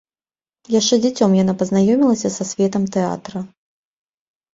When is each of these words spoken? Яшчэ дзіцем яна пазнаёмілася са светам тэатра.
Яшчэ 0.75 0.95
дзіцем 1.03 1.35
яна 1.39 1.53
пазнаёмілася 1.59 2.29
са 2.37 2.43
светам 2.53 2.83
тэатра. 2.97 3.39